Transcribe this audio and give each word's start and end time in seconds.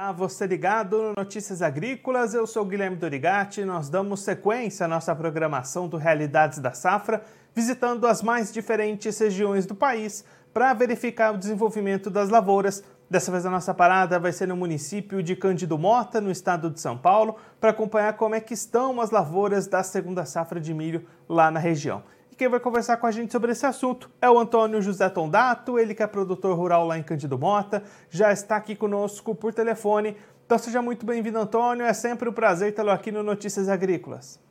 Olá, 0.00 0.12
você 0.12 0.46
ligado 0.46 0.96
no 0.96 1.12
Notícias 1.14 1.60
Agrícolas, 1.60 2.32
eu 2.32 2.46
sou 2.46 2.64
Guilherme 2.64 2.96
Dorigati. 2.96 3.66
Nós 3.66 3.90
damos 3.90 4.20
sequência 4.20 4.86
à 4.86 4.88
nossa 4.88 5.14
programação 5.14 5.86
do 5.86 5.98
Realidades 5.98 6.58
da 6.58 6.72
Safra, 6.72 7.22
visitando 7.54 8.06
as 8.06 8.22
mais 8.22 8.50
diferentes 8.50 9.18
regiões 9.18 9.66
do 9.66 9.74
país 9.74 10.24
para 10.54 10.72
verificar 10.72 11.34
o 11.34 11.36
desenvolvimento 11.36 12.08
das 12.08 12.30
lavouras. 12.30 12.82
Dessa 13.10 13.30
vez 13.30 13.44
a 13.44 13.50
nossa 13.50 13.74
parada 13.74 14.18
vai 14.18 14.32
ser 14.32 14.48
no 14.48 14.56
município 14.56 15.22
de 15.22 15.36
Cândido 15.36 15.76
Mota, 15.76 16.18
no 16.18 16.30
estado 16.30 16.70
de 16.70 16.80
São 16.80 16.96
Paulo, 16.96 17.36
para 17.60 17.68
acompanhar 17.68 18.14
como 18.14 18.34
é 18.34 18.40
que 18.40 18.54
estão 18.54 19.02
as 19.02 19.10
lavouras 19.10 19.66
da 19.66 19.82
segunda 19.82 20.24
safra 20.24 20.58
de 20.58 20.72
milho 20.72 21.06
lá 21.28 21.50
na 21.50 21.60
região 21.60 22.02
quem 22.40 22.48
vai 22.48 22.58
conversar 22.58 22.96
com 22.96 23.06
a 23.06 23.10
gente 23.10 23.30
sobre 23.30 23.52
esse 23.52 23.66
assunto 23.66 24.10
é 24.18 24.30
o 24.30 24.38
Antônio 24.38 24.80
José 24.80 25.10
Tondato, 25.10 25.78
ele 25.78 25.94
que 25.94 26.02
é 26.02 26.06
produtor 26.06 26.56
rural 26.56 26.86
lá 26.86 26.96
em 26.96 27.02
Cândido 27.02 27.38
Mota, 27.38 27.82
já 28.08 28.32
está 28.32 28.56
aqui 28.56 28.74
conosco 28.74 29.34
por 29.34 29.52
telefone. 29.52 30.16
Então 30.46 30.56
seja 30.56 30.80
muito 30.80 31.04
bem-vindo, 31.04 31.38
Antônio. 31.38 31.84
É 31.84 31.92
sempre 31.92 32.30
um 32.30 32.32
prazer 32.32 32.74
tê-lo 32.74 32.88
aqui 32.92 33.12
no 33.12 33.22
Notícias 33.22 33.68
Agrícolas. 33.68 34.42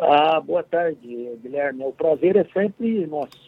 Ah, 0.00 0.40
boa 0.40 0.62
tarde, 0.62 1.36
Guilherme. 1.42 1.82
O 1.82 1.92
prazer 1.92 2.36
é 2.36 2.44
sempre 2.52 3.04
nosso. 3.08 3.47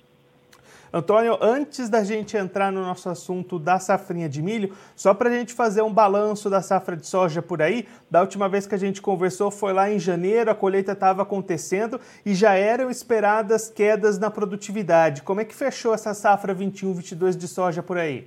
Antônio, 0.93 1.39
antes 1.41 1.89
da 1.89 2.03
gente 2.03 2.37
entrar 2.37 2.73
no 2.73 2.81
nosso 2.81 3.09
assunto 3.09 3.61
da 3.61 3.79
safrinha 3.79 4.29
de 4.29 4.43
milho, 4.43 4.75
só 4.97 5.15
para 5.15 5.29
a 5.29 5.33
gente 5.33 5.55
fazer 5.55 5.83
um 5.83 5.93
balanço 5.93 6.51
da 6.51 6.61
safra 6.61 6.97
de 6.97 7.07
soja 7.07 7.41
por 7.41 7.63
aí, 7.63 7.87
da 8.11 8.21
última 8.21 8.49
vez 8.49 8.67
que 8.67 8.75
a 8.75 8.79
gente 8.79 9.01
conversou 9.01 9.53
foi 9.53 9.73
lá 9.73 9.89
em 9.89 10.01
janeiro, 10.01 10.51
a 10.51 10.55
colheita 10.55 10.91
estava 10.93 11.23
acontecendo 11.23 12.01
e 12.27 12.35
já 12.35 12.55
eram 12.55 12.91
esperadas 12.91 13.71
quedas 13.71 14.19
na 14.19 14.31
produtividade. 14.31 15.23
Como 15.23 15.41
é 15.41 15.45
que 15.45 15.55
fechou 15.55 15.95
essa 15.95 16.13
safra 16.13 16.53
21-22 16.53 17.37
de 17.37 17.47
soja 17.47 17.85
por 17.85 17.97
aí? 17.97 18.27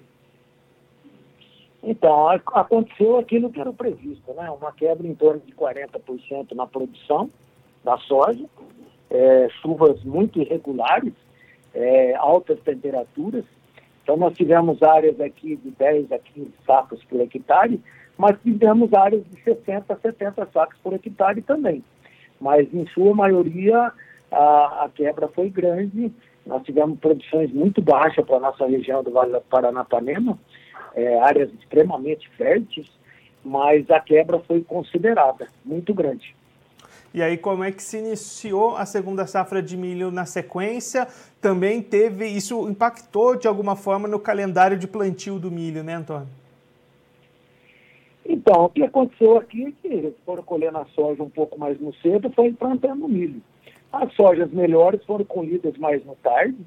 Então, 1.83 2.29
aconteceu 2.29 3.17
aquilo 3.17 3.49
que 3.49 3.59
era 3.59 3.73
previsto, 3.73 4.33
né? 4.35 4.49
Uma 4.49 4.71
quebra 4.71 5.05
em 5.05 5.13
torno 5.13 5.41
de 5.41 5.51
40% 5.53 6.53
na 6.55 6.65
produção 6.65 7.29
da 7.83 7.97
soja, 7.97 8.45
é, 9.09 9.49
chuvas 9.61 10.01
muito 10.05 10.39
irregulares, 10.39 11.13
é, 11.73 12.15
altas 12.15 12.59
temperaturas. 12.61 13.45
Então, 14.03 14.17
nós 14.17 14.35
tivemos 14.35 14.81
áreas 14.83 15.19
aqui 15.19 15.55
de 15.55 15.71
10 15.71 16.11
a 16.11 16.19
15 16.19 16.51
sacos 16.65 17.03
por 17.05 17.21
hectare, 17.21 17.79
mas 18.17 18.37
tivemos 18.41 18.93
áreas 18.93 19.23
de 19.29 19.41
60 19.43 19.93
a 19.93 19.97
70 19.97 20.47
sacos 20.53 20.77
por 20.83 20.93
hectare 20.93 21.41
também. 21.41 21.83
Mas, 22.39 22.71
em 22.73 22.85
sua 22.87 23.15
maioria, 23.15 23.91
a, 24.31 24.85
a 24.85 24.89
quebra 24.93 25.27
foi 25.29 25.49
grande. 25.49 26.11
Nós 26.45 26.63
tivemos 26.63 26.99
produções 26.99 27.51
muito 27.53 27.81
baixas 27.81 28.25
para 28.25 28.37
a 28.37 28.41
nossa 28.41 28.65
região 28.65 29.01
do 29.01 29.11
Vale 29.11 29.31
do 29.31 29.41
Paranapanema, 29.41 30.37
é, 30.95 31.19
áreas 31.19 31.49
extremamente 31.53 32.29
férteis, 32.31 32.87
mas 33.43 33.89
a 33.89 33.99
quebra 33.99 34.39
foi 34.39 34.61
considerada, 34.61 35.47
muito 35.63 35.93
grande. 35.93 36.35
E 37.13 37.21
aí, 37.21 37.37
como 37.37 37.63
é 37.63 37.71
que 37.71 37.83
se 37.83 37.99
iniciou 37.99 38.75
a 38.75 38.87
segunda 38.87 39.27
safra 39.27 39.61
de 39.61 39.77
milho 39.77 40.09
na 40.09 40.25
sequência? 40.25 41.07
Também 41.39 41.79
teve, 41.79 42.25
isso 42.25 42.67
impactou 42.67 43.35
de 43.35 43.47
alguma 43.47 43.75
forma 43.75 44.07
no 44.07 44.19
calendário 44.19 44.75
de 44.75 44.87
plantio 44.87 45.37
do 45.37 45.51
milho, 45.51 45.83
né, 45.83 45.93
Antônio? 45.93 46.27
Então, 48.25 48.65
o 48.65 48.69
que 48.69 48.81
aconteceu 48.81 49.37
aqui 49.37 49.65
é 49.65 49.71
que 49.81 49.93
eles 49.93 50.13
foram 50.25 50.41
colhendo 50.41 50.79
a 50.79 50.85
soja 50.85 51.21
um 51.21 51.29
pouco 51.29 51.59
mais 51.59 51.79
no 51.79 51.93
cedo, 51.95 52.31
foi 52.31 52.51
plantando 52.51 53.07
milho. 53.07 53.41
As 53.91 54.11
sojas 54.15 54.49
melhores 54.51 55.03
foram 55.05 55.23
colhidas 55.23 55.77
mais 55.77 56.03
no 56.03 56.15
tarde. 56.15 56.57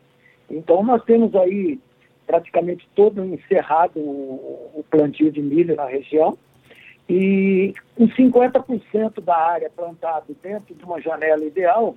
Então, 0.48 0.84
nós 0.84 1.02
temos 1.04 1.34
aí 1.34 1.80
praticamente 2.24 2.88
todo 2.94 3.24
encerrado 3.24 3.98
o, 3.98 4.70
o 4.76 4.84
plantio 4.88 5.32
de 5.32 5.42
milho 5.42 5.74
na 5.74 5.86
região. 5.86 6.38
E 7.08 7.72
com 7.94 8.08
50% 8.08 9.20
da 9.22 9.36
área 9.36 9.70
plantada 9.70 10.26
dentro 10.42 10.74
de 10.74 10.84
uma 10.84 11.00
janela 11.00 11.44
ideal 11.44 11.96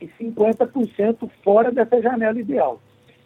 e 0.00 0.06
50% 0.06 1.28
fora 1.42 1.72
dessa 1.72 2.00
janela 2.00 2.38
ideal. 2.38 2.80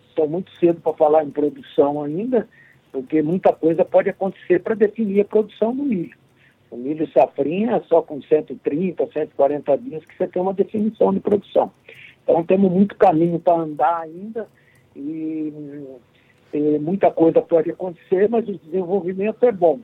Estou 0.08 0.28
muito 0.28 0.50
cedo 0.58 0.80
para 0.80 0.94
falar 0.94 1.24
em 1.24 1.30
produção 1.30 2.02
ainda, 2.02 2.48
porque 2.90 3.22
muita 3.22 3.52
coisa 3.52 3.84
pode 3.84 4.08
acontecer 4.08 4.60
para 4.60 4.74
definir 4.74 5.20
a 5.20 5.24
produção 5.24 5.74
do 5.76 5.82
milho. 5.82 6.16
O 6.70 6.76
milho 6.76 7.10
safrinha 7.12 7.76
é 7.76 7.80
só 7.82 8.02
com 8.02 8.20
130, 8.20 9.06
140 9.06 9.78
dias 9.78 10.04
que 10.04 10.16
você 10.16 10.26
tem 10.26 10.42
uma 10.42 10.52
definição 10.52 11.12
de 11.12 11.20
produção. 11.20 11.70
Então 12.22 12.42
temos 12.44 12.70
muito 12.70 12.96
caminho 12.96 13.38
para 13.38 13.62
andar 13.62 14.00
ainda 14.00 14.46
e, 14.94 15.52
e 16.52 16.78
muita 16.78 17.10
coisa 17.10 17.40
pode 17.40 17.70
acontecer, 17.70 18.28
mas 18.28 18.46
o 18.48 18.58
desenvolvimento 18.58 19.44
é 19.44 19.52
bom 19.52 19.80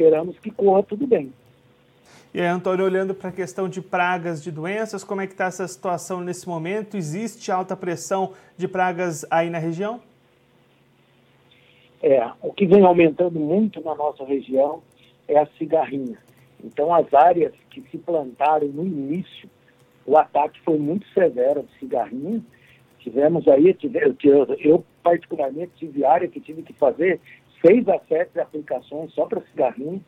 esperamos 0.00 0.38
que 0.38 0.50
corra 0.50 0.82
tudo 0.82 1.06
bem. 1.06 1.30
E 2.32 2.40
aí, 2.40 2.46
Antônio, 2.46 2.84
olhando 2.84 3.14
para 3.14 3.28
a 3.28 3.32
questão 3.32 3.68
de 3.68 3.82
pragas, 3.82 4.42
de 4.42 4.50
doenças, 4.50 5.04
como 5.04 5.20
é 5.20 5.26
que 5.26 5.32
está 5.32 5.46
essa 5.46 5.66
situação 5.68 6.20
nesse 6.20 6.48
momento? 6.48 6.96
Existe 6.96 7.52
alta 7.52 7.76
pressão 7.76 8.32
de 8.56 8.66
pragas 8.66 9.26
aí 9.30 9.50
na 9.50 9.58
região? 9.58 10.00
É, 12.02 12.24
o 12.40 12.52
que 12.52 12.66
vem 12.66 12.82
aumentando 12.82 13.38
muito 13.38 13.82
na 13.82 13.94
nossa 13.94 14.24
região 14.24 14.82
é 15.28 15.38
a 15.38 15.46
cigarrinha. 15.58 16.16
Então, 16.64 16.94
as 16.94 17.12
áreas 17.12 17.52
que 17.68 17.82
se 17.90 17.98
plantaram 17.98 18.68
no 18.68 18.86
início, 18.86 19.50
o 20.06 20.16
ataque 20.16 20.60
foi 20.60 20.78
muito 20.78 21.06
severo 21.08 21.62
de 21.64 21.78
cigarrinha. 21.78 22.40
Tivemos 23.00 23.46
aí, 23.48 23.76
eu, 24.22 24.46
eu 24.58 24.84
particularmente 25.02 25.72
tive 25.76 26.04
área 26.04 26.28
que 26.28 26.40
tive 26.40 26.62
que 26.62 26.72
fazer 26.72 27.20
seis 27.64 27.86
a 27.88 27.98
sete 28.08 28.38
aplicações 28.40 29.12
só 29.12 29.26
para 29.26 29.42
cigarrinho. 29.42 30.02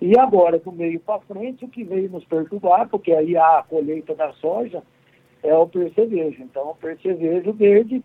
E 0.00 0.16
agora, 0.18 0.58
do 0.58 0.70
meio 0.70 1.00
para 1.00 1.20
frente, 1.20 1.64
o 1.64 1.68
que 1.68 1.82
veio 1.82 2.10
nos 2.10 2.24
perturbar, 2.24 2.88
porque 2.88 3.12
aí 3.12 3.36
a 3.36 3.64
colheita 3.68 4.14
da 4.14 4.32
soja 4.34 4.82
é 5.42 5.54
o 5.54 5.66
percevejo. 5.66 6.42
Então, 6.42 6.70
o 6.70 6.74
percevejo 6.74 7.52
verde, 7.52 8.02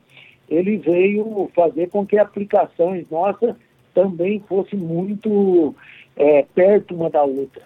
ele 0.49 0.77
veio 0.77 1.49
fazer 1.55 1.89
com 1.89 2.05
que 2.05 2.17
aplicações 2.17 3.07
nossas 3.09 3.55
também 3.93 4.39
fossem 4.47 4.79
muito 4.79 5.75
é, 6.15 6.43
perto 6.55 6.95
uma 6.95 7.09
da 7.09 7.23
outra. 7.23 7.63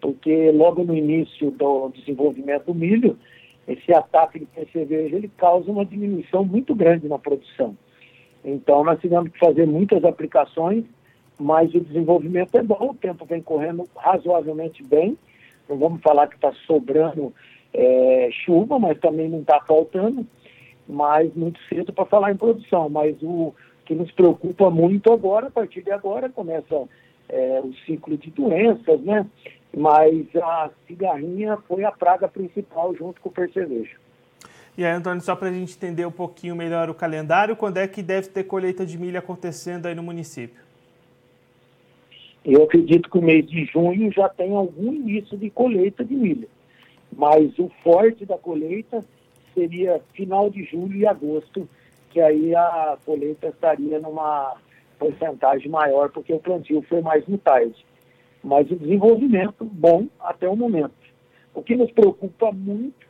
Porque 0.00 0.50
logo 0.52 0.84
no 0.84 0.94
início 0.94 1.50
do 1.50 1.88
desenvolvimento 1.90 2.66
do 2.66 2.74
milho, 2.74 3.18
esse 3.66 3.92
ataque 3.92 4.40
de 4.40 4.46
percevejo, 4.46 5.16
ele 5.16 5.30
causa 5.36 5.70
uma 5.70 5.84
diminuição 5.84 6.44
muito 6.44 6.74
grande 6.74 7.08
na 7.08 7.18
produção. 7.18 7.76
Então, 8.44 8.84
nós 8.84 9.00
tivemos 9.00 9.30
que 9.30 9.38
fazer 9.38 9.66
muitas 9.66 10.04
aplicações, 10.04 10.84
mas 11.38 11.74
o 11.74 11.80
desenvolvimento 11.80 12.56
é 12.56 12.62
bom, 12.62 12.90
o 12.90 12.94
tempo 12.94 13.24
vem 13.24 13.42
correndo 13.42 13.88
razoavelmente 13.96 14.82
bem. 14.82 15.16
Não 15.68 15.78
vamos 15.78 16.02
falar 16.02 16.26
que 16.26 16.34
está 16.34 16.52
sobrando 16.66 17.32
é, 17.72 18.28
chuva, 18.44 18.78
mas 18.78 18.98
também 18.98 19.28
não 19.28 19.40
está 19.40 19.60
faltando, 19.60 20.26
mas 20.88 21.32
muito 21.34 21.60
cedo 21.68 21.92
para 21.92 22.04
falar 22.06 22.32
em 22.32 22.36
produção. 22.36 22.88
Mas 22.88 23.16
o 23.22 23.54
que 23.84 23.94
nos 23.94 24.10
preocupa 24.12 24.70
muito 24.70 25.12
agora, 25.12 25.46
a 25.46 25.50
partir 25.50 25.82
de 25.82 25.90
agora, 25.90 26.28
começa 26.28 26.88
é, 27.28 27.60
o 27.62 27.72
ciclo 27.86 28.16
de 28.16 28.30
doenças, 28.30 29.00
né? 29.02 29.26
Mas 29.76 30.26
a 30.36 30.70
cigarrinha 30.86 31.56
foi 31.68 31.84
a 31.84 31.92
praga 31.92 32.26
principal 32.26 32.94
junto 32.94 33.20
com 33.20 33.28
o 33.28 33.32
percevejo. 33.32 33.96
E 34.78 34.84
aí, 34.84 34.92
Antônio, 34.92 35.20
só 35.20 35.34
para 35.34 35.48
a 35.48 35.52
gente 35.52 35.76
entender 35.76 36.06
um 36.06 36.12
pouquinho 36.12 36.54
melhor 36.54 36.88
o 36.88 36.94
calendário, 36.94 37.56
quando 37.56 37.78
é 37.78 37.88
que 37.88 38.02
deve 38.02 38.28
ter 38.28 38.44
colheita 38.44 38.86
de 38.86 38.96
milho 38.96 39.18
acontecendo 39.18 39.86
aí 39.86 39.94
no 39.94 40.02
município? 40.02 40.62
Eu 42.44 42.62
acredito 42.62 43.10
que 43.10 43.18
o 43.18 43.22
mês 43.22 43.46
de 43.46 43.64
junho 43.66 44.10
já 44.10 44.28
tem 44.28 44.54
algum 44.54 44.94
início 44.94 45.36
de 45.36 45.50
colheita 45.50 46.04
de 46.04 46.14
milho, 46.14 46.48
mas 47.14 47.58
o 47.58 47.70
forte 47.82 48.24
da 48.24 48.38
colheita 48.38 49.04
seria 49.54 50.00
final 50.14 50.48
de 50.48 50.64
julho 50.64 50.96
e 50.96 51.06
agosto, 51.06 51.68
que 52.08 52.20
aí 52.20 52.54
a 52.54 52.96
colheita 53.04 53.48
estaria 53.48 53.98
numa 54.00 54.56
porcentagem 54.98 55.68
maior, 55.68 56.10
porque 56.10 56.32
o 56.32 56.38
plantio 56.38 56.82
foi 56.88 57.02
mais 57.02 57.26
no 57.26 57.36
tarde. 57.36 57.84
Mas 58.42 58.70
o 58.70 58.76
desenvolvimento 58.76 59.64
bom 59.64 60.06
até 60.18 60.48
o 60.48 60.56
momento. 60.56 60.94
O 61.54 61.62
que 61.62 61.76
nos 61.76 61.90
preocupa 61.90 62.50
muito 62.52 63.09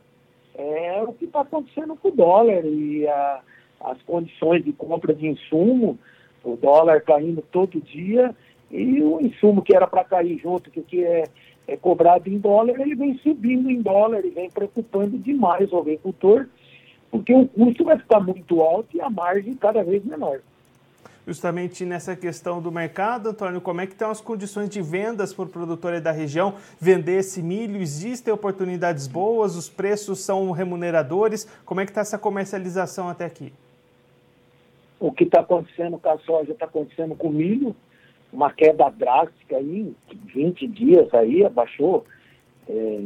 é 0.55 1.01
o 1.01 1.13
que 1.13 1.25
está 1.25 1.41
acontecendo 1.41 1.95
com 1.95 2.09
o 2.09 2.15
dólar 2.15 2.65
e 2.65 3.07
a, 3.07 3.41
as 3.81 4.01
condições 4.03 4.63
de 4.63 4.71
compra 4.73 5.13
de 5.13 5.27
insumo, 5.27 5.97
o 6.43 6.55
dólar 6.55 7.01
caindo 7.01 7.41
todo 7.51 7.81
dia 7.81 8.35
e 8.69 9.01
o 9.01 9.19
insumo 9.21 9.61
que 9.61 9.75
era 9.75 9.87
para 9.87 10.03
cair 10.03 10.39
junto, 10.39 10.71
que, 10.71 10.81
que 10.81 11.03
é, 11.03 11.23
é 11.67 11.77
cobrado 11.77 12.29
em 12.29 12.37
dólar, 12.37 12.79
ele 12.79 12.95
vem 12.95 13.17
subindo 13.19 13.69
em 13.69 13.81
dólar 13.81 14.25
e 14.25 14.29
vem 14.29 14.49
preocupando 14.49 15.17
demais 15.17 15.71
o 15.71 15.77
agricultor, 15.77 16.47
porque 17.09 17.33
o 17.33 17.47
custo 17.47 17.83
vai 17.83 17.97
ficar 17.97 18.19
muito 18.21 18.61
alto 18.61 18.95
e 18.95 19.01
a 19.01 19.09
margem 19.09 19.53
cada 19.55 19.83
vez 19.83 20.03
menor 20.05 20.41
justamente 21.25 21.85
nessa 21.85 22.15
questão 22.15 22.61
do 22.61 22.71
mercado, 22.71 23.29
Antônio, 23.29 23.61
como 23.61 23.81
é 23.81 23.85
que 23.87 23.93
estão 23.93 24.09
as 24.09 24.21
condições 24.21 24.69
de 24.69 24.81
vendas 24.81 25.33
por 25.33 25.47
produtor 25.47 25.99
da 26.01 26.11
região, 26.11 26.55
vender 26.79 27.19
esse 27.19 27.41
milho, 27.41 27.81
existem 27.81 28.33
oportunidades 28.33 29.07
boas, 29.07 29.55
os 29.55 29.69
preços 29.69 30.19
são 30.19 30.51
remuneradores, 30.51 31.45
como 31.65 31.81
é 31.81 31.85
que 31.85 31.91
está 31.91 32.01
essa 32.01 32.17
comercialização 32.17 33.09
até 33.09 33.25
aqui? 33.25 33.53
O 34.99 35.11
que 35.11 35.23
está 35.23 35.41
acontecendo 35.41 35.97
com 35.97 36.09
a 36.09 36.17
soja 36.19 36.51
está 36.51 36.65
acontecendo 36.65 37.15
com 37.15 37.27
o 37.27 37.31
milho, 37.31 37.75
uma 38.31 38.51
queda 38.51 38.89
drástica 38.89 39.57
aí, 39.57 39.93
20 40.33 40.67
dias 40.67 41.13
aí, 41.13 41.43
abaixou, 41.43 42.05
é, 42.69 43.03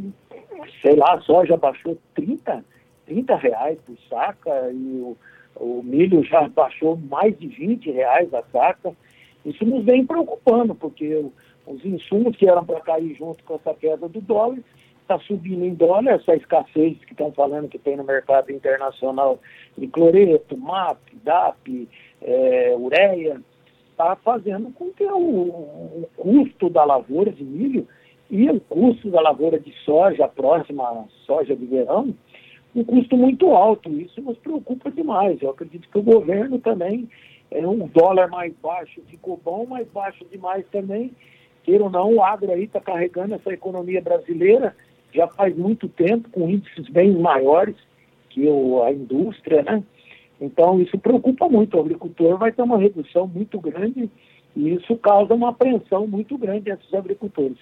sei 0.82 0.94
lá, 0.94 1.14
a 1.14 1.20
soja 1.20 1.56
baixou 1.56 1.98
30, 2.14 2.64
30 3.06 3.36
reais 3.36 3.78
por 3.84 3.96
saca 4.08 4.70
e 4.70 5.00
o, 5.00 5.16
o 5.56 5.82
milho 5.82 6.22
já 6.24 6.48
baixou 6.48 6.96
mais 6.96 7.36
de 7.38 7.48
20 7.48 7.90
reais 7.90 8.32
a 8.32 8.42
saca. 8.52 8.94
Isso 9.44 9.64
nos 9.64 9.84
vem 9.84 10.04
preocupando, 10.04 10.74
porque 10.74 11.24
os 11.66 11.84
insumos 11.84 12.36
que 12.36 12.48
eram 12.48 12.64
para 12.64 12.80
cair 12.80 13.14
junto 13.14 13.42
com 13.44 13.54
essa 13.54 13.74
queda 13.74 14.08
do 14.08 14.20
dólar 14.20 14.58
está 15.06 15.18
subindo 15.20 15.64
em 15.64 15.72
dólar, 15.72 16.14
essa 16.14 16.34
escassez 16.34 16.98
que 17.04 17.12
estão 17.12 17.30
falando 17.32 17.68
que 17.68 17.78
tem 17.78 17.96
no 17.96 18.02
mercado 18.02 18.50
internacional 18.50 19.38
de 19.78 19.86
cloreto, 19.86 20.56
MAP, 20.56 20.98
DAP, 21.22 21.88
é, 22.20 22.74
ureia, 22.76 23.40
está 23.90 24.16
fazendo 24.16 24.72
com 24.72 24.90
que 24.90 25.04
o, 25.04 25.18
o, 25.18 26.08
custo 26.16 26.68
da 26.68 26.84
lavoura 26.84 27.30
de 27.30 27.44
milho 27.44 27.86
e 28.28 28.50
o 28.50 28.60
custo 28.60 29.08
da 29.10 29.20
lavoura 29.20 29.60
de 29.60 29.72
soja, 29.84 30.26
próxima 30.26 31.06
soja 31.24 31.54
de 31.54 31.64
verão, 31.64 32.12
um 32.76 32.84
custo 32.84 33.16
muito 33.16 33.50
alto. 33.50 33.90
Isso 33.90 34.20
nos 34.20 34.36
preocupa 34.38 34.90
demais. 34.90 35.40
Eu 35.40 35.50
acredito 35.50 35.88
que 35.88 35.98
o 35.98 36.02
governo 36.02 36.58
também, 36.58 37.08
é 37.50 37.66
um 37.66 37.88
dólar 37.88 38.28
mais 38.28 38.52
baixo 38.62 39.00
ficou 39.08 39.40
bom, 39.42 39.66
mais 39.66 39.88
baixo 39.88 40.24
demais 40.30 40.66
também. 40.70 41.12
Queira 41.64 41.84
ou 41.84 41.90
não, 41.90 42.14
o 42.14 42.22
agro 42.22 42.52
aí 42.52 42.64
está 42.64 42.80
carregando 42.80 43.34
essa 43.34 43.52
economia 43.52 44.00
brasileira 44.00 44.76
já 45.12 45.26
faz 45.28 45.56
muito 45.56 45.88
tempo, 45.88 46.28
com 46.30 46.48
índices 46.48 46.88
bem 46.90 47.12
maiores 47.12 47.74
que 48.28 48.46
o, 48.46 48.82
a 48.82 48.92
indústria, 48.92 49.62
né? 49.62 49.82
Então, 50.38 50.80
isso 50.80 50.98
preocupa 50.98 51.48
muito. 51.48 51.76
O 51.76 51.80
agricultor 51.80 52.36
vai 52.36 52.52
ter 52.52 52.62
uma 52.62 52.78
redução 52.78 53.26
muito 53.26 53.58
grande 53.58 54.10
e 54.54 54.74
isso 54.74 54.94
causa 54.96 55.32
uma 55.32 55.48
apreensão 55.48 56.06
muito 56.06 56.36
grande 56.36 56.70
entre 56.70 56.86
os 56.86 56.94
agricultores. 56.94 57.56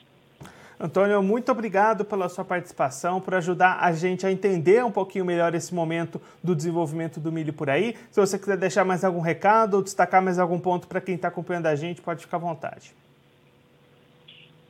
Antônio, 0.78 1.22
muito 1.22 1.52
obrigado 1.52 2.04
pela 2.04 2.28
sua 2.28 2.44
participação, 2.44 3.20
por 3.20 3.34
ajudar 3.34 3.78
a 3.80 3.92
gente 3.92 4.26
a 4.26 4.32
entender 4.32 4.84
um 4.84 4.90
pouquinho 4.90 5.24
melhor 5.24 5.54
esse 5.54 5.72
momento 5.72 6.20
do 6.42 6.54
desenvolvimento 6.54 7.20
do 7.20 7.30
milho 7.30 7.52
por 7.52 7.70
aí. 7.70 7.94
Se 8.10 8.20
você 8.20 8.38
quiser 8.38 8.56
deixar 8.56 8.84
mais 8.84 9.04
algum 9.04 9.20
recado 9.20 9.74
ou 9.74 9.82
destacar 9.82 10.20
mais 10.20 10.38
algum 10.38 10.58
ponto 10.58 10.88
para 10.88 11.00
quem 11.00 11.14
está 11.14 11.28
acompanhando 11.28 11.66
a 11.66 11.76
gente, 11.76 12.02
pode 12.02 12.22
ficar 12.22 12.38
à 12.38 12.40
vontade. 12.40 12.92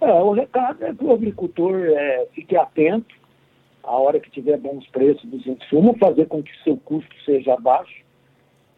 É, 0.01 0.13
o 0.13 0.33
recado 0.33 0.85
é 0.85 0.93
que 0.93 1.05
o 1.05 1.13
agricultor 1.13 1.75
é, 1.87 2.27
fique 2.35 2.55
atento 2.55 3.15
a 3.83 3.97
hora 3.97 4.21
que 4.21 4.31
tiver 4.31 4.59
bons 4.59 4.87
preços 4.89 5.25
dos 5.25 5.47
insumos, 5.47 5.99
fazer 5.99 6.27
com 6.27 6.43
que 6.43 6.51
seu 6.63 6.77
custo 6.77 7.15
seja 7.25 7.57
baixo, 7.57 8.03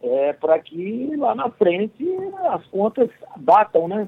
é, 0.01 0.33
para 0.33 0.59
que 0.59 1.15
lá 1.17 1.33
na 1.33 1.49
frente 1.49 2.05
as 2.49 2.65
contas 2.67 3.09
batam, 3.35 3.87
né? 3.87 4.07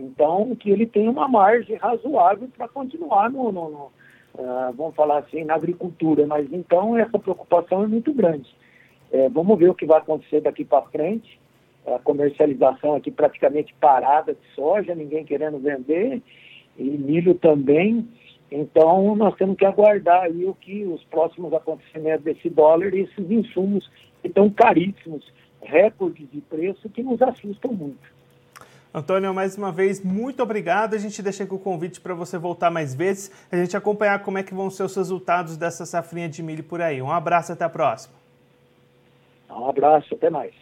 Então, 0.00 0.54
que 0.56 0.70
ele 0.70 0.86
tenha 0.86 1.10
uma 1.10 1.28
margem 1.28 1.76
razoável 1.76 2.48
para 2.56 2.66
continuar 2.68 3.30
no, 3.30 3.52
no, 3.52 3.70
no 3.70 3.92
uh, 4.34 4.72
vamos 4.74 4.94
falar 4.94 5.18
assim, 5.18 5.44
na 5.44 5.54
agricultura. 5.54 6.26
Mas 6.26 6.50
então 6.52 6.96
essa 6.96 7.18
preocupação 7.18 7.84
é 7.84 7.86
muito 7.86 8.12
grande. 8.12 8.48
É, 9.12 9.28
vamos 9.28 9.58
ver 9.58 9.68
o 9.68 9.74
que 9.74 9.86
vai 9.86 9.98
acontecer 9.98 10.40
daqui 10.40 10.64
para 10.64 10.82
frente. 10.82 11.38
A 11.86 11.98
comercialização 11.98 12.94
aqui 12.94 13.10
praticamente 13.10 13.74
parada 13.80 14.34
de 14.34 14.54
soja, 14.54 14.94
ninguém 14.94 15.24
querendo 15.24 15.58
vender, 15.58 16.22
e 16.78 16.84
milho 16.84 17.34
também. 17.34 18.06
Então, 18.50 19.14
nós 19.16 19.34
temos 19.36 19.56
que 19.56 19.64
aguardar 19.64 20.22
aí 20.22 20.44
o 20.44 20.54
que 20.54 20.84
os 20.84 21.02
próximos 21.04 21.52
acontecimentos 21.52 22.24
desse 22.24 22.50
dólar 22.50 22.94
e 22.94 23.00
esses 23.00 23.30
insumos 23.30 23.90
que 24.20 24.28
estão 24.28 24.50
caríssimos, 24.50 25.24
recordes 25.62 26.30
de 26.30 26.40
preço 26.40 26.88
que 26.90 27.02
nos 27.02 27.20
assustam 27.22 27.72
muito. 27.72 28.19
Antônio, 28.92 29.32
mais 29.32 29.56
uma 29.56 29.70
vez, 29.70 30.02
muito 30.02 30.42
obrigado. 30.42 30.94
A 30.94 30.98
gente 30.98 31.22
deixa 31.22 31.44
aqui 31.44 31.54
o 31.54 31.58
convite 31.58 32.00
para 32.00 32.12
você 32.12 32.36
voltar 32.36 32.70
mais 32.70 32.92
vezes, 32.92 33.30
a 33.50 33.56
gente 33.56 33.76
acompanhar 33.76 34.20
como 34.20 34.36
é 34.38 34.42
que 34.42 34.52
vão 34.52 34.68
ser 34.68 34.82
os 34.82 34.96
resultados 34.96 35.56
dessa 35.56 35.86
safrinha 35.86 36.28
de 36.28 36.42
milho 36.42 36.64
por 36.64 36.82
aí. 36.82 37.00
Um 37.00 37.10
abraço, 37.10 37.52
até 37.52 37.64
a 37.64 37.68
próxima. 37.68 38.14
Um 39.48 39.68
abraço, 39.68 40.12
até 40.14 40.28
mais. 40.28 40.52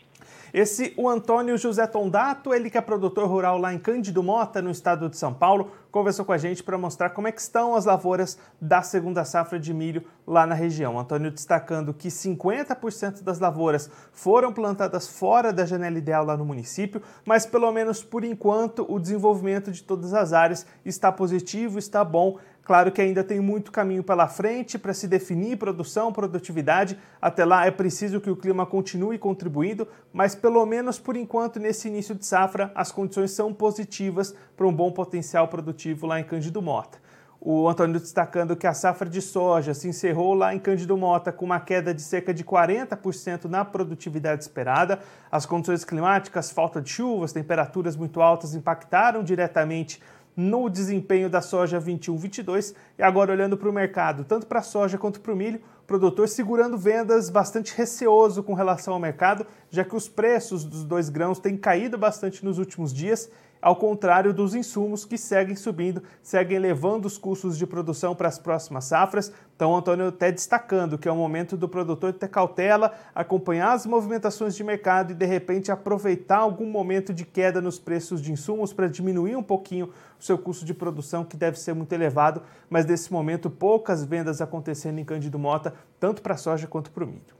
Esse, 0.53 0.93
o 0.97 1.09
Antônio 1.09 1.57
José 1.57 1.87
Tondato, 1.87 2.53
ele 2.53 2.71
que 2.71 2.77
é 2.77 2.81
produtor 2.81 3.27
rural 3.27 3.59
lá 3.59 3.73
em 3.73 3.79
Cândido 3.79 4.23
Mota, 4.23 4.61
no 4.61 4.71
estado 4.71 5.09
de 5.09 5.17
São 5.17 5.33
Paulo, 5.33 5.73
conversou 5.99 6.25
com 6.25 6.31
a 6.31 6.39
gente 6.39 6.63
para 6.63 6.79
mostrar 6.79 7.11
como 7.11 7.27
é 7.27 7.33
que 7.33 7.41
estão 7.41 7.75
as 7.75 7.85
lavouras 7.85 8.39
da 8.61 8.83
segunda 8.83 9.25
safra 9.25 9.59
de 9.59 9.75
milho 9.75 10.05
lá 10.25 10.47
na 10.47 10.55
região. 10.55 10.97
Antônio 10.97 11.29
destacando 11.29 11.93
que 11.93 12.07
50% 12.07 13.25
das 13.25 13.41
lavouras 13.41 13.91
foram 14.13 14.53
plantadas 14.53 15.09
fora 15.09 15.53
da 15.53 15.67
janela 15.67 15.99
ideal 15.99 16.25
lá 16.25 16.37
no 16.37 16.45
município, 16.45 17.03
mas 17.25 17.45
pelo 17.45 17.73
menos 17.73 18.05
por 18.05 18.23
enquanto 18.23 18.87
o 18.89 19.01
desenvolvimento 19.01 19.73
de 19.73 19.83
todas 19.83 20.15
as 20.15 20.33
áreas 20.33 20.65
está 20.85 21.11
positivo, 21.11 21.81
está 21.81 22.05
bom 22.05 22.39
Claro 22.69 22.93
que 22.93 23.01
ainda 23.01 23.25
tem 23.25 23.41
muito 23.41 23.73
caminho 23.73 24.05
pela 24.05 24.29
frente 24.29 24.79
para 24.79 24.93
se 24.93 25.09
definir 25.09 25.57
produção, 25.57 26.13
produtividade. 26.13 26.99
Até 27.19 27.43
lá 27.43 27.65
é 27.65 27.71
preciso 27.71 28.21
que 28.21 28.29
o 28.29 28.37
clima 28.37 28.67
continue 28.67 29.17
contribuindo, 29.17 29.89
mas 30.13 30.35
pelo 30.35 30.67
menos 30.67 30.99
por 30.99 31.17
enquanto, 31.17 31.59
nesse 31.59 31.89
início 31.89 32.15
de 32.15 32.27
safra, 32.27 32.71
as 32.75 32.93
condições 32.93 33.31
são 33.31 33.55
positivas 33.55 34.35
para 34.59 34.67
um 34.67 34.75
bom 34.75 34.91
potencial 34.91 35.47
produtivo 35.47 36.05
lá 36.05 36.19
em 36.19 36.25
Cândido 36.25 36.61
Mota. 36.61 36.99
O 37.41 37.69
Antônio 37.69 38.01
destacando 38.01 38.57
que 38.57 38.67
a 38.67 38.75
safra 38.75 39.09
de 39.09 39.23
soja 39.23 39.73
se 39.73 39.87
encerrou 39.87 40.35
lá 40.35 40.53
em 40.53 40.59
Cândido 40.59 40.97
Mota 40.97 41.31
com 41.31 41.45
uma 41.45 41.61
queda 41.61 41.95
de 41.95 42.03
cerca 42.03 42.35
de 42.35 42.43
40% 42.43 43.45
na 43.45 43.65
produtividade 43.65 44.43
esperada. 44.43 44.99
As 45.31 45.47
condições 45.47 45.85
climáticas, 45.85 46.51
falta 46.51 46.81
de 46.81 46.91
chuvas, 46.91 47.33
temperaturas 47.33 47.95
muito 47.95 48.21
altas 48.21 48.57
impactaram 48.57 49.23
diretamente 49.23 50.03
no 50.37 50.69
desempenho 50.69 51.31
da 51.31 51.41
soja 51.41 51.81
21-22 51.81 52.75
e 52.99 53.03
agora 53.05 53.33
olhando 53.33 53.57
para 53.57 53.69
o 53.69 53.73
mercado, 53.73 54.25
tanto 54.25 54.47
para 54.47 54.59
a 54.59 54.63
soja 54.63 54.99
quanto 54.99 55.21
para 55.21 55.33
o 55.33 55.37
milho, 55.37 55.61
o 55.83 55.87
produtor 55.87 56.29
segurando 56.29 56.77
vendas 56.77 57.31
bastante 57.31 57.77
receoso 57.77 58.43
com 58.43 58.55
relação 58.55 58.95
ao 58.95 59.01
mercado, 59.01 59.47
já 59.71 59.85
que 59.85 59.97
os 59.97 60.09
preços 60.09 60.65
dos 60.65 60.85
dois 60.85 61.09
grãos 61.09 61.39
têm 61.39 61.57
caído 61.57 61.97
bastante 61.97 62.45
nos 62.45 62.59
últimos 62.59 62.93
dias 62.93 63.31
ao 63.61 63.77
contrário 63.77 64.33
dos 64.33 64.55
insumos 64.55 65.05
que 65.05 65.19
seguem 65.19 65.57
subindo, 65.57 66.03
seguem 66.23 66.59
levando 66.59 67.07
os 67.07 67.19
custos 67.19 67.59
de 67.59 67.67
produção 67.67 68.15
para 68.15 68.29
as 68.29 68.39
próximas 68.39 68.85
safras. 68.85 69.33
Então, 69.55 69.75
Antônio 69.77 70.09
até 70.09 70.31
destacando 70.31 70.97
que 70.97 71.09
é 71.09 71.13
o 71.13 71.17
momento 71.17 71.57
do 71.57 71.69
produtor 71.69 72.13
ter 72.13 72.29
cautela, 72.29 72.93
acompanhar 73.15 73.73
as 73.73 73.87
movimentações 73.87 74.55
de 74.55 74.63
mercado 74.63 75.11
e, 75.11 75.15
de 75.15 75.27
repente, 75.27 75.73
aproveitar 75.73 76.39
algum 76.39 76.67
momento 76.67 77.13
de 77.13 77.25
queda 77.25 77.61
nos 77.61 77.79
preços 77.79 78.23
de 78.23 78.31
insumos 78.31 78.73
para 78.73 78.89
diminuir 78.89 79.37
um 79.37 79.43
pouquinho 79.43 79.93
o 80.19 80.23
seu 80.23 80.39
custo 80.39 80.65
de 80.65 80.75
produção, 80.75 81.25
que 81.25 81.37
deve 81.37 81.59
ser 81.59 81.75
muito 81.75 81.93
elevado, 81.93 82.43
mas 82.71 82.87
nesse 82.87 83.13
momento 83.13 83.51
poucas 83.51 84.05
vendas 84.05 84.41
acontecendo 84.41 84.99
em 84.99 85.05
Cândido 85.05 85.39
Mota, 85.39 85.75
tanto 85.99 86.23
para 86.23 86.35
a 86.35 86.39
soja 86.39 86.67
quanto 86.67 86.91
para 86.91 87.05
o 87.05 87.07
milho. 87.07 87.37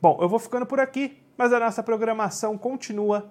Bom, 0.00 0.18
eu 0.20 0.28
vou 0.28 0.38
ficando 0.38 0.66
por 0.66 0.80
aqui, 0.80 1.18
mas 1.36 1.52
a 1.52 1.60
nossa 1.60 1.82
programação 1.82 2.58
continua 2.58 3.30